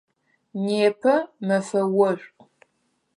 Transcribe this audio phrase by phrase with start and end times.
[0.63, 1.13] Непэ
[1.45, 2.29] мэфэ ошӏу.